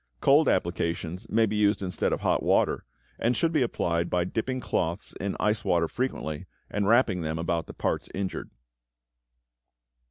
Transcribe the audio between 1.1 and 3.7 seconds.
may be used instead of hot water, and should be